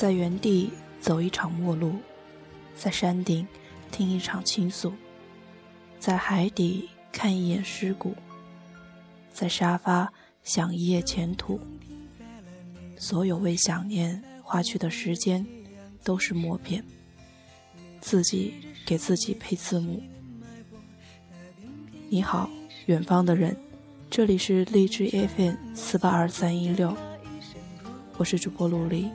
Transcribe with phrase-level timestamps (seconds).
[0.00, 1.92] 在原地走一场陌路，
[2.74, 3.46] 在山顶
[3.92, 4.94] 听一场倾诉，
[5.98, 8.14] 在海底看一眼尸骨，
[9.30, 10.10] 在沙发
[10.42, 11.60] 想一夜前途。
[12.96, 15.46] 所有为想念花去的时间，
[16.02, 16.82] 都是默片。
[18.00, 18.54] 自己
[18.86, 20.02] 给自己配字幕。
[22.08, 22.48] 你好，
[22.86, 23.54] 远方的人，
[24.08, 26.96] 这里是荔枝 FM 四八二三一六，
[28.16, 29.06] 我是主播陆离。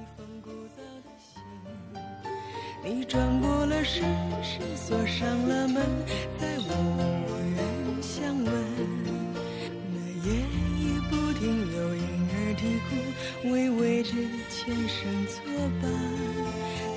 [2.88, 4.03] 你转过了身，
[4.44, 5.84] 是锁上了门，
[6.39, 6.70] 再无
[7.55, 7.58] 人
[7.99, 8.53] 相问。
[9.91, 9.98] 那
[10.30, 10.30] 夜
[10.77, 14.11] 已不停有婴儿啼哭，为未知
[14.52, 15.41] 前生作
[15.81, 15.91] 伴。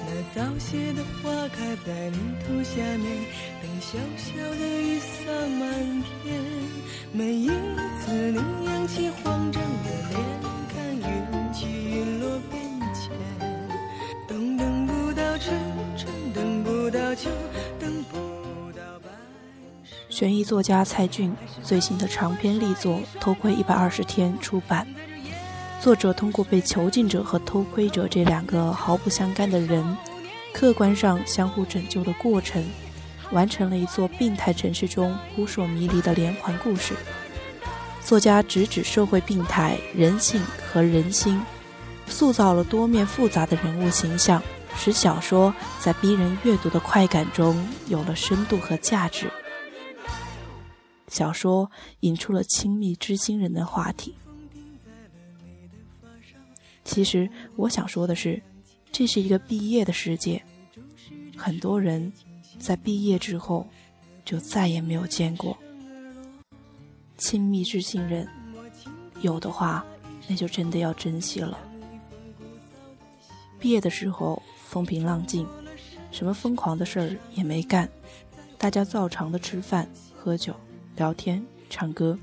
[0.04, 3.24] 那早谢的花开在泥土下面，
[3.62, 6.38] 等小小的雨洒满天。
[7.12, 10.20] 每一次你扬起慌张的脸，
[20.18, 24.84] 悬疑作家蔡骏最新的长篇力作《偷窥一百二十天》出版。
[25.80, 29.96] 作者通过被囚禁者和偷窥者这两个毫不相干的人，
[30.52, 32.64] 客观上相互拯救的过程，
[33.30, 36.94] 完成了一座病态城市中扑朔迷离的连环故事。
[38.04, 41.40] 作家直指社会病态、人性和人心，
[42.08, 44.42] 塑造了多面复杂的人物形象。
[44.76, 49.30] 使小说在逼人阅读的快感中有了深度和价值。
[51.08, 51.70] 小说
[52.00, 54.14] 引出了亲密知心人的话题。
[56.84, 58.42] 其实我想说的是，
[58.92, 60.42] 这是一个毕业的世界，
[61.36, 62.12] 很多人
[62.58, 63.66] 在毕业之后
[64.24, 65.56] 就再也没有见过
[67.16, 68.28] 亲密知心人。
[69.20, 69.84] 有的话，
[70.28, 71.58] 那就真的要珍惜了。
[73.58, 74.42] 毕业的时候。
[74.68, 75.46] 风平浪静，
[76.10, 77.88] 什么疯狂的事儿也没干，
[78.58, 80.54] 大家照常的吃饭、喝酒、
[80.98, 82.18] 聊天、唱歌，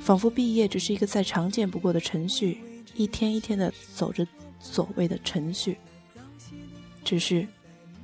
[0.00, 2.60] 仿佛毕业只是一个再常见不过的程序，
[2.94, 4.26] 一天一天的走着
[4.60, 5.78] 所谓的程序。
[7.04, 7.46] 只是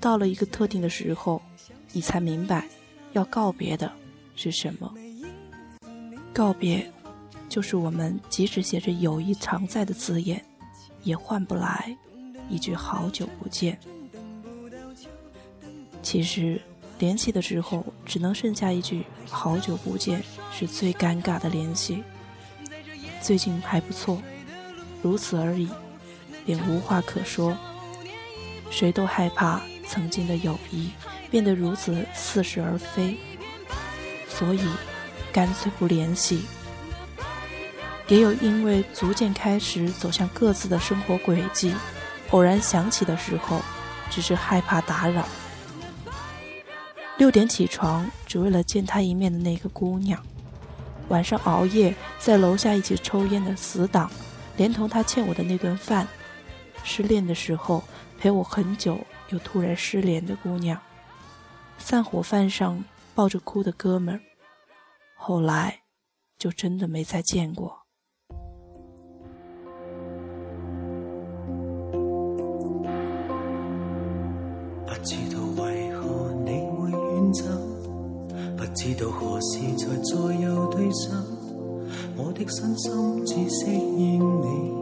[0.00, 1.42] 到了一个特定的时候，
[1.92, 2.69] 你才明白，
[3.12, 3.92] 要告别的
[4.37, 4.94] 是什么。
[6.32, 6.91] 告别，
[7.48, 10.42] 就是我们即使写着友谊常在的字眼，
[11.03, 11.94] 也换不来。
[12.48, 13.78] 一句好久不见，
[16.03, 16.60] 其实
[16.98, 20.22] 联系的时候只能剩下一句好久不见，
[20.53, 22.03] 是最尴尬的联系。
[23.20, 24.22] 最近还不错，
[25.03, 25.69] 如此而已，
[26.44, 27.56] 便无话可说。
[28.70, 30.91] 谁都害怕曾经的友谊
[31.30, 33.16] 变得如此似是而非，
[34.28, 34.60] 所以
[35.32, 36.42] 干脆不联系。
[38.09, 41.74] 也有因为逐渐开始走向各自的生活轨迹。
[42.30, 43.60] 偶然想起的时候，
[44.10, 45.28] 只是害怕打扰。
[47.22, 50.19] 六点起床，只为了见他一面的那个姑娘；
[51.09, 54.10] 晚上熬夜在楼下一起抽烟的死党，
[54.56, 56.05] 连同他欠我的那顿饭；
[56.83, 57.81] 失恋的时候
[58.19, 60.77] 陪我很久又突然失联的姑娘；
[61.78, 62.84] 散伙饭上
[63.15, 64.21] 抱着哭的哥们儿，
[65.15, 65.83] 后来
[66.37, 67.81] 就真的没再见过。
[78.84, 81.12] 知道何时才再有对手。
[82.16, 84.81] 我的身心只适应你，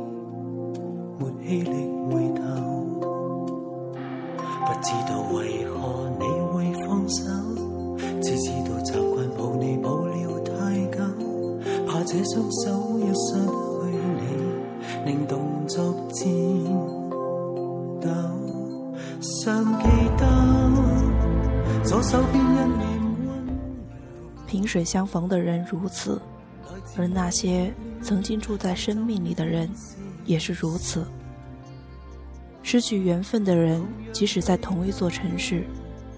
[24.91, 26.21] 相逢的人如此，
[26.97, 27.73] 而那些
[28.03, 29.71] 曾经住在生命里的人
[30.27, 31.07] 也是如此。
[32.65, 35.65] 失去缘分的人，即使在同一座城市，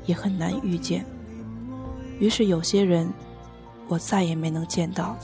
[0.07, 1.05] 也很难遇见。
[2.19, 3.13] 于是有些人，
[3.89, 5.19] 我再也没能见到。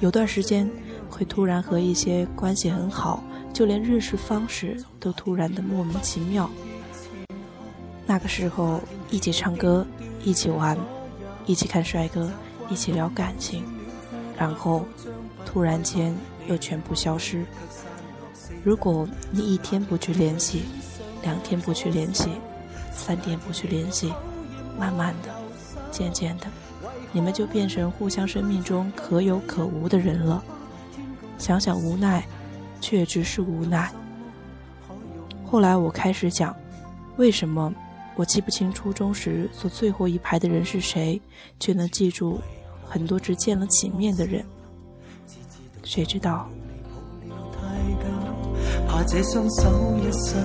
[0.00, 0.68] 有段时间，
[1.08, 3.22] 会突然和一些关系很好，
[3.52, 6.50] 就连认识方式都突然的莫名其妙。
[8.04, 9.86] 那个时候，一起唱歌，
[10.24, 10.76] 一起玩，
[11.46, 12.30] 一起看帅哥，
[12.68, 13.64] 一起聊感情，
[14.36, 14.84] 然后
[15.46, 16.14] 突然间
[16.48, 17.46] 又全部消失。
[18.62, 20.64] 如果你一天不去联系，
[21.22, 22.30] 两天不去联系，
[22.92, 24.12] 三天不去联系，
[24.78, 25.30] 慢慢的，
[25.90, 26.46] 渐渐的，
[27.12, 30.42] 你们就变成互相生命中可有可无的人了。
[31.38, 32.26] 想想无奈，
[32.80, 33.90] 却只是无奈。
[35.44, 36.54] 后来我开始想，
[37.18, 37.72] 为什么
[38.16, 41.20] 我记不清初中时坐最后一排的人是谁，
[41.60, 42.40] 却能记住
[42.84, 44.44] 很多只见了几面的人？
[45.84, 46.48] 谁知道？
[48.88, 50.40] 怕这双手一失去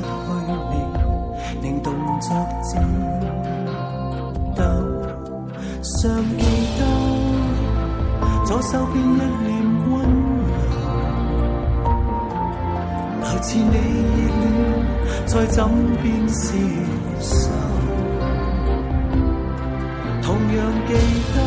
[0.71, 2.29] 你，令动作
[2.63, 2.83] 颤
[4.55, 4.63] 抖。
[5.83, 6.43] 尚记
[6.77, 6.81] 得
[8.45, 9.49] 左手边一脸
[9.89, 9.91] 温
[10.47, 10.51] 柔，
[13.21, 13.71] 来自你热
[14.25, 14.43] 恋
[15.25, 15.57] 在枕
[16.01, 16.43] 边厮
[17.21, 17.60] 守。
[20.57, 20.93] 样记
[21.33, 21.37] 得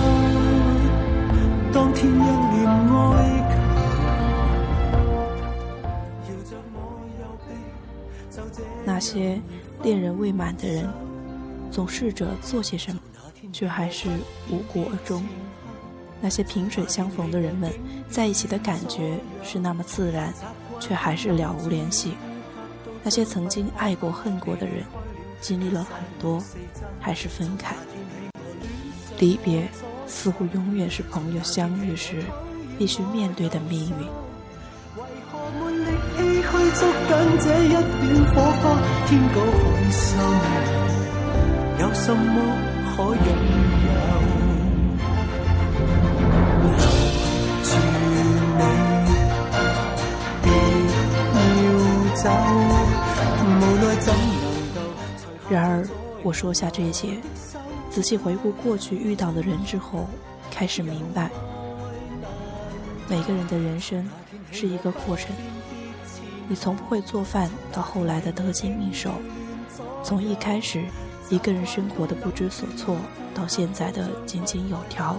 [1.72, 3.12] 当天一脸哀。
[8.86, 9.40] 那些
[9.82, 10.88] 恋人未满的人，
[11.70, 13.00] 总试着做些什么，
[13.52, 14.08] 却还是
[14.50, 15.22] 无果而终；
[16.20, 17.72] 那些萍水相逢的人们，
[18.08, 20.32] 在一起的感觉是那么自然，
[20.78, 22.10] 却还是了无联系；
[23.02, 24.84] 那些曾经爱过恨过的人，
[25.40, 26.42] 经历了很多，
[27.00, 27.74] 还是分开。
[29.18, 29.68] 离别
[30.06, 32.22] 似乎永远是朋友相遇时
[32.78, 34.06] 必须面对的命运。
[36.74, 37.78] 捉紧这一点
[38.34, 38.62] 火花，
[39.06, 39.54] 天高海
[39.92, 40.04] 深，
[41.78, 42.34] 有什么
[42.90, 43.14] 可拥
[43.84, 43.88] 有？
[46.62, 46.64] 留
[47.62, 47.70] 住
[48.58, 48.60] 你，
[50.42, 50.46] 别
[51.64, 51.66] 要
[52.16, 52.24] 走，
[53.44, 53.46] 无
[53.76, 54.14] 奈怎能
[54.74, 54.76] 够？
[55.48, 55.72] 然而，
[56.24, 57.20] 我说下这些，
[57.94, 60.08] 仔细回顾过去遇到的人之后，
[60.50, 61.30] 开始明白，
[63.08, 64.10] 每个人的人生
[64.50, 65.30] 是一个过程。
[66.48, 69.12] 你从不会做饭，到后来的得心应手；
[70.02, 70.84] 从一开始
[71.30, 72.96] 一个人生活的不知所措，
[73.32, 75.14] 到现在的井井有条；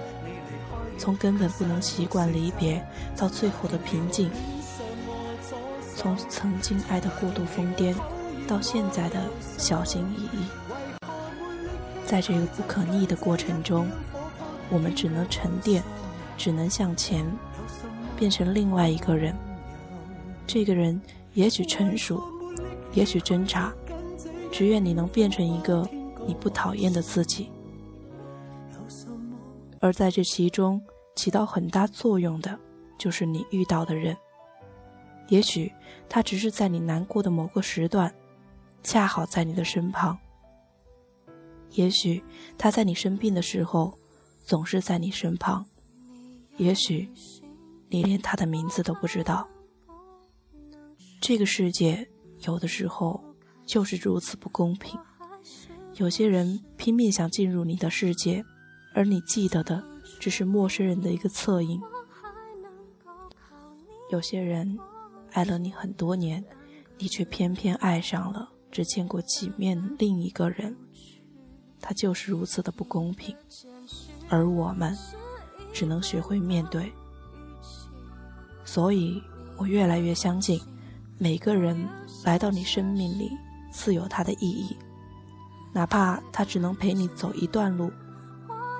[0.97, 2.85] 从根本不能习惯离别，
[3.15, 4.27] 到最后的平静；
[5.95, 7.95] 从曾经爱的过度疯癫，
[8.49, 9.21] 到现在的
[9.57, 10.64] 小心翼翼。
[12.05, 13.89] 在这个不可逆的过程中，
[14.69, 15.83] 我们只能沉淀，
[16.37, 17.25] 只能向前，
[18.15, 19.35] 变成另外一个人。
[20.47, 21.01] 这个人
[21.33, 22.23] 也许成熟，
[22.93, 23.73] 也许挣扎，
[24.51, 25.87] 只愿你能变成一个
[26.27, 27.49] 你不讨厌的自己。
[29.81, 30.81] 而在这其中
[31.15, 32.57] 起到很大作用的，
[32.97, 34.15] 就是你遇到的人。
[35.27, 35.71] 也许
[36.07, 38.13] 他只是在你难过的某个时段，
[38.83, 40.15] 恰好在你的身旁；
[41.75, 42.23] 也许
[42.57, 43.97] 他在你生病的时候，
[44.45, 45.63] 总是在你身旁；
[46.57, 47.09] 也许
[47.89, 49.47] 你连他的名字都不知道。
[51.21, 52.07] 这个世界
[52.41, 53.23] 有的时候
[53.65, 54.99] 就是如此不公平。
[55.95, 58.43] 有些人拼命想进入你的世界，
[58.93, 59.83] 而你记得的
[60.19, 61.81] 只是陌生人的一个侧影。
[64.11, 64.77] 有些人
[65.31, 66.43] 爱了你很多年，
[66.97, 70.75] 你却偏偏爱上了只见过几面另一个人。
[71.81, 73.35] 他就是如此的不公平，
[74.29, 74.97] 而我们
[75.73, 76.91] 只能学会面对。
[78.63, 79.21] 所以
[79.57, 80.59] 我越来越相信。
[81.17, 81.87] 每个人
[82.25, 83.31] 来到你生命里，
[83.71, 84.75] 自有它的意义，
[85.71, 87.89] 哪怕他只能陪你走一段路。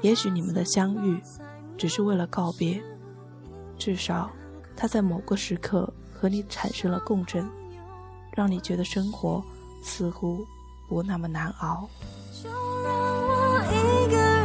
[0.02, 1.18] 也许你们的相遇，
[1.78, 2.84] 只是为了告别，
[3.78, 4.30] 至少
[4.76, 7.50] 他在某个时刻和你产生了共振，
[8.34, 9.42] 让你觉得生活
[9.82, 10.46] 似乎
[10.90, 11.90] 不那么难熬。
[14.08, 14.45] 就让我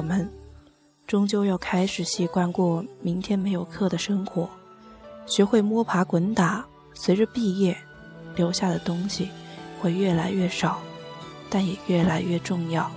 [0.00, 0.26] 我们，
[1.06, 4.48] 终究要开始习惯过明天没有课的生活，
[5.26, 6.64] 学会摸爬滚打。
[6.94, 7.76] 随着毕业，
[8.34, 9.28] 留下的东西
[9.78, 10.80] 会越来越少，
[11.50, 12.90] 但也越来越重要。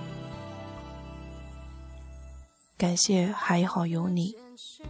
[2.78, 4.34] 感谢还好有你，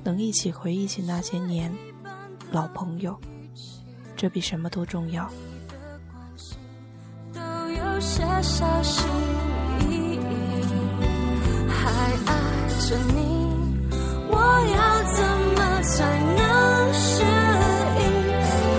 [0.04, 1.74] 能一起回忆起那些年，
[2.52, 3.18] 老朋友，
[4.16, 5.28] 这比什么都重要。
[7.32, 9.33] 都有些小心。
[11.84, 11.90] 还
[12.26, 12.32] 爱
[12.80, 13.18] 着你，
[14.30, 14.32] 我
[14.74, 14.78] 要
[15.12, 15.18] 怎
[15.54, 15.94] 么才
[16.34, 16.40] 能
[16.94, 17.12] 适
[18.00, 18.02] 应？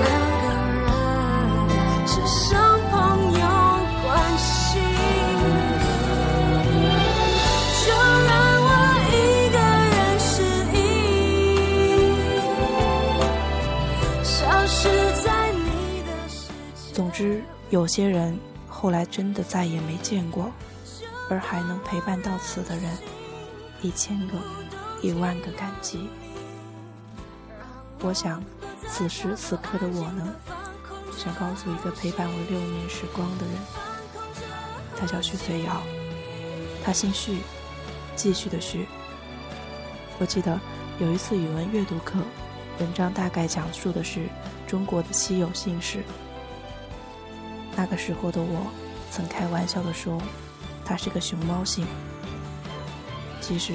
[0.02, 0.06] 两
[0.42, 0.44] 个
[0.82, 0.88] 人
[2.08, 2.44] 只剩
[2.90, 2.94] 朋
[3.40, 3.46] 友
[4.04, 4.06] 关
[4.38, 4.82] 系，
[7.86, 7.88] 就
[8.26, 8.34] 让
[8.66, 8.68] 我
[9.12, 9.14] 一
[9.54, 9.56] 个
[9.94, 10.28] 人失
[10.74, 10.76] 忆。
[14.24, 14.34] 消
[14.66, 14.78] 失
[15.24, 16.34] 在你的世
[16.76, 16.90] 界。
[16.94, 17.22] 总之，
[17.70, 18.36] 有些人
[18.68, 20.52] 后来真的再也没见过。
[21.30, 22.98] 而还能陪伴到此的人，
[23.82, 24.34] 一千个、
[25.02, 26.10] 一万个感激。
[28.02, 28.44] 我想，
[28.88, 30.36] 此时此刻的我呢，
[31.18, 33.56] 想告诉一个陪伴我六年时光的人，
[34.98, 35.82] 他叫徐随瑶，
[36.84, 37.40] 他姓徐，
[38.16, 38.86] 继续的徐。
[40.20, 40.60] 我记得
[41.00, 42.20] 有一次语文阅读课，
[42.80, 44.28] 文章大概讲述的是
[44.68, 46.04] 中国的稀有姓氏。
[47.76, 48.72] 那个时候的我，
[49.10, 50.22] 曾开玩笑的说，
[50.86, 51.86] 他是个熊猫姓。
[53.42, 53.74] 其实，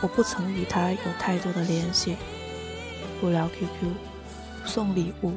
[0.00, 2.16] 我不曾与他有太多的联系，
[3.20, 3.92] 不聊 QQ，
[4.62, 5.32] 不送礼物，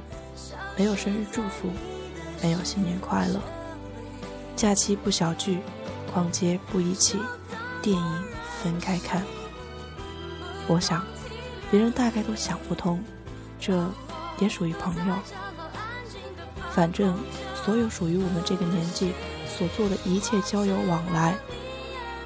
[0.78, 1.70] 没有生日祝福，
[2.42, 3.42] 没有新年快乐，
[4.56, 5.60] 假期不小聚，
[6.14, 7.18] 逛街不一起，
[7.82, 8.24] 电影
[8.62, 9.24] 分开看。
[10.68, 11.04] 我想，
[11.70, 13.04] 别人大概都想不通，
[13.60, 13.86] 这
[14.40, 15.16] 也属于朋友。
[16.72, 17.18] 反正，
[17.66, 19.12] 所有属于我们这个年纪
[19.62, 21.38] 所做的一切交友往来，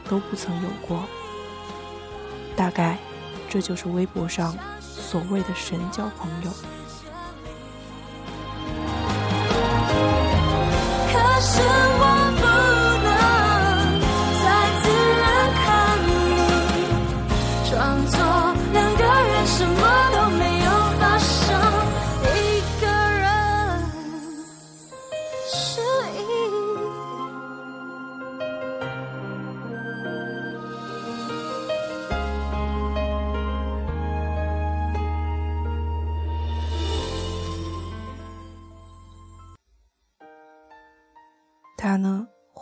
[0.09, 1.03] 都不曾有过。
[2.55, 2.97] 大概，
[3.49, 6.51] 这就是微博上所谓的神交朋友。
[11.11, 11.59] 可是
[11.99, 12.14] 我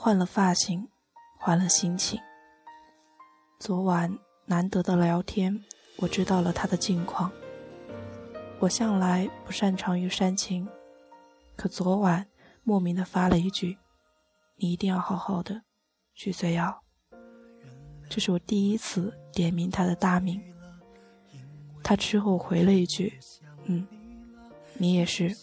[0.03, 0.89] 换了发型，
[1.39, 2.19] 换了心情。
[3.57, 5.63] 昨晚难得的聊天，
[5.95, 7.31] 我知道了他的近况。
[8.59, 10.67] 我向来不擅长于煽情，
[11.55, 12.27] 可昨晚
[12.63, 13.77] 莫名的发了一句
[14.59, 15.61] ：“你一定要好好的，
[16.13, 16.83] 徐随瑶。”
[18.09, 20.43] 这是我第一次点名他的大名。
[21.81, 23.17] 他之后回了一句
[23.67, 23.87] ：“嗯，
[24.73, 25.33] 你也是。”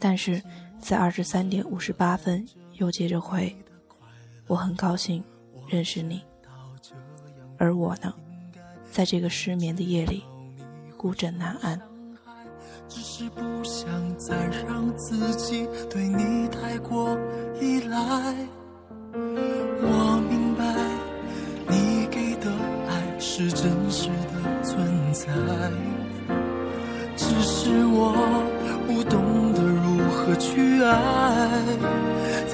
[0.00, 0.42] 但是
[0.80, 2.48] 在二十三点五十八分
[2.80, 3.54] 又接着回
[4.48, 5.22] ：“我很高兴
[5.68, 6.22] 认识你。”
[7.58, 8.10] 而我呢，
[8.90, 10.24] 在这个失眠的夜里，
[10.96, 11.78] 孤枕难安。
[12.88, 13.86] 只是不想
[14.18, 14.34] 再
[14.66, 17.16] 让自己对你太过
[17.60, 17.98] 依赖。
[19.12, 20.64] 我明白
[21.68, 22.50] 你给的
[22.88, 25.26] 爱是真实的存在，
[27.14, 28.14] 只是我
[28.86, 30.96] 不懂得如何去爱，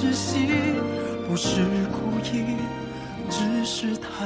[0.00, 0.46] 窒息，
[1.28, 1.60] 不是
[1.92, 2.56] 故意，
[3.28, 4.24] 只是太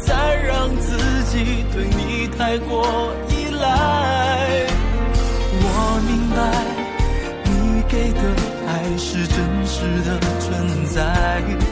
[0.00, 4.66] 再让自己对你太过依赖。
[5.60, 5.64] 我
[6.06, 6.38] 明白，
[7.44, 8.20] 你给的
[8.66, 10.46] 爱是真实的存
[10.86, 11.67] 在。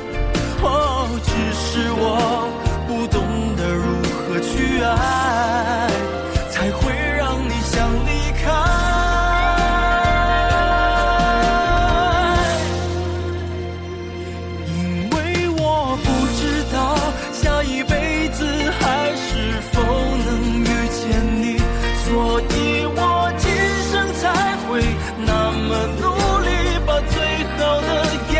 [25.66, 25.70] 么
[26.00, 26.04] 努
[26.40, 26.49] 力，
[26.87, 27.14] 把最
[27.56, 27.88] 好的
[28.28, 28.35] 给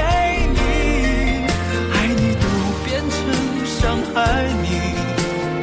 [0.54, 0.59] 你。
[1.92, 2.45] 爱你都
[2.85, 3.18] 变成
[3.66, 3.75] 伤
[4.14, 4.16] 害
[4.62, 4.66] 你，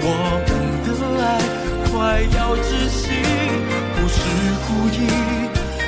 [0.04, 0.08] 我
[0.46, 0.50] 们
[0.84, 0.88] 的
[1.24, 1.26] 爱
[1.90, 1.92] 快
[2.36, 3.02] 要窒息，
[3.96, 4.16] 不是
[4.68, 5.08] 故意，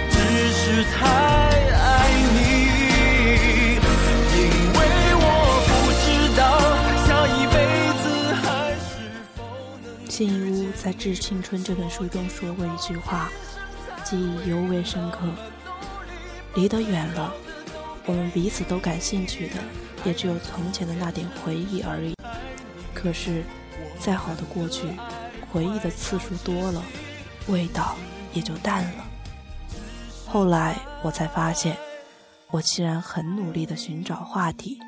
[0.10, 0.16] 只
[0.54, 0.64] 是
[0.96, 0.98] 太
[1.72, 1.86] 爱
[2.34, 2.36] 你。
[4.38, 4.40] 因
[4.74, 4.80] 为
[5.20, 5.24] 我
[5.68, 5.70] 不
[6.02, 6.06] 知
[6.38, 6.42] 道
[7.06, 7.56] 下一辈
[10.10, 13.30] 信义屋在《致青春》这本书中说过一句话，
[14.06, 15.20] 记忆尤为深刻。
[16.56, 17.34] 离得远了，
[18.06, 19.56] 我们彼此都感兴趣的，
[20.06, 22.16] 也只有从前的那点回忆而已。
[22.94, 23.44] 可是，
[24.00, 24.88] 再好的过去，
[25.52, 26.82] 回忆的次数多了，
[27.48, 27.96] 味道
[28.34, 29.06] 也就淡了。
[30.26, 31.78] 后来我才发现，
[32.52, 34.80] 我既然很努力地寻找话题，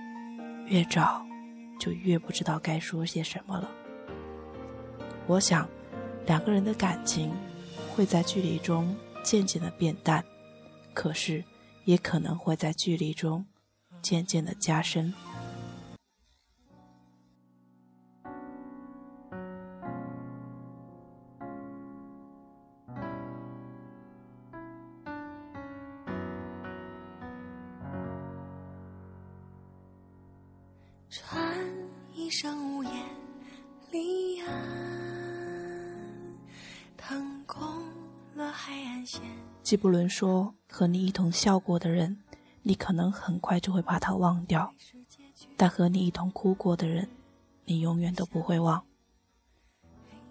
[0.67, 1.21] 越找
[1.79, 3.69] 就越不知道该说些什么了。
[5.25, 5.67] 我想，
[6.25, 7.31] 两个人的感情
[7.93, 10.23] 会在距离中渐渐的变淡，
[10.93, 11.43] 可是
[11.87, 13.45] 也可能会在距离中
[14.01, 15.13] 渐渐的加深。
[31.09, 31.65] 穿
[32.13, 32.91] 一生无言
[33.91, 34.51] 离岸，
[36.97, 37.65] 腾空
[38.35, 39.21] 了海岸线。
[39.63, 42.19] 纪伯伦说：“和你一同笑过的人，
[42.61, 44.69] 你可能很快就会把他忘掉；
[45.55, 47.09] 但和你一同哭过的人，
[47.65, 48.83] 你永远都不会忘。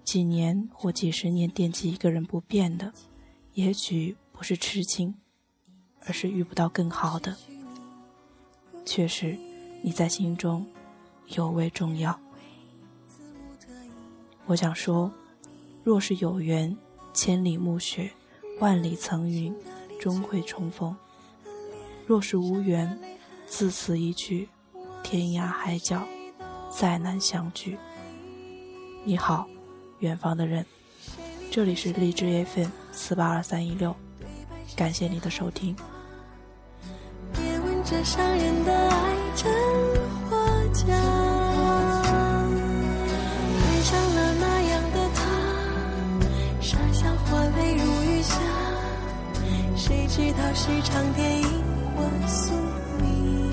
[0.04, 2.92] 几年或几十年惦记一个人不变的，
[3.54, 5.16] 也许不是痴情，
[6.06, 7.36] 而是遇不到更好的。
[8.84, 9.36] 确实。”
[9.82, 10.66] 你在心中
[11.28, 12.18] 尤为重要。
[14.47, 15.12] 我想说，
[15.84, 16.76] 若是有缘，
[17.12, 18.12] 千里暮雪，
[18.60, 19.54] 万里层云，
[20.00, 20.95] 终会重逢；
[22.06, 22.99] 若是无缘，
[23.47, 24.49] 自此一去，
[25.02, 26.02] 天涯海角，
[26.71, 27.78] 再难相聚。
[29.04, 29.47] 你好，
[30.00, 30.65] 远方的人，
[31.50, 33.95] 这里是荔枝 FM 四八二三一六，
[34.76, 35.75] 感谢你的收听。
[37.32, 39.52] 别问这伤人的爱真
[40.28, 40.37] 或
[40.73, 41.25] 假，
[50.16, 51.46] 知道是场电影
[51.94, 52.54] 或宿
[53.02, 53.52] 命？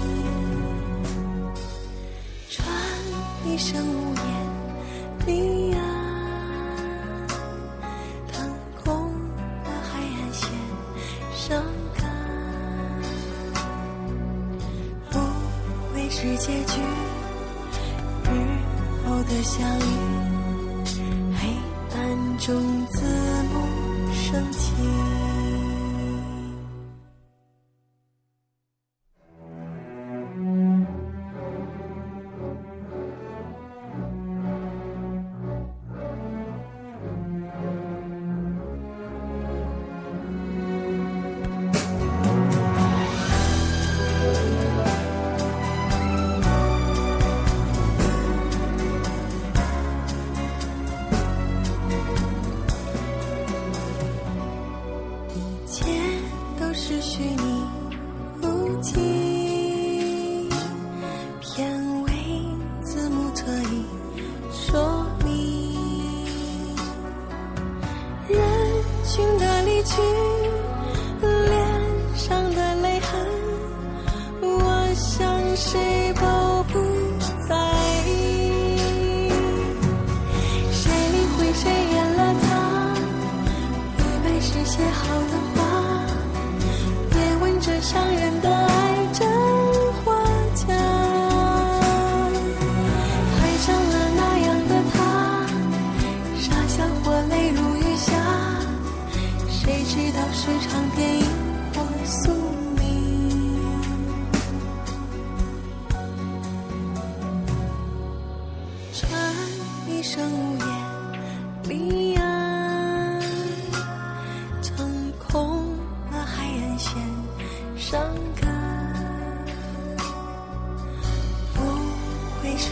[2.49, 2.65] 穿
[3.45, 4.23] 一生无言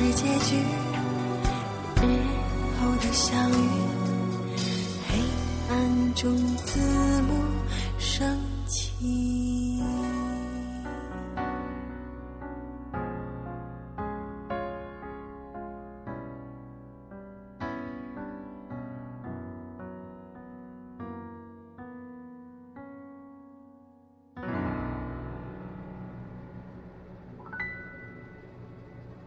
[0.02, 0.56] 是结局，
[2.02, 2.04] 日
[2.80, 3.54] 后的相遇，
[5.08, 5.20] 黑
[5.70, 6.36] 暗中
[6.66, 6.80] 自